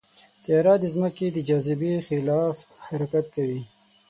طیاره 0.43 0.73
د 0.79 0.85
ځمکې 0.93 1.27
د 1.31 1.37
جاذبې 1.47 1.93
خلاف 2.07 2.57
حرکت 2.87 3.25
کوي. 3.35 3.61